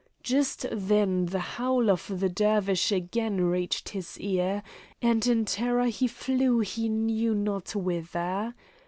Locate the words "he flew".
5.89-6.57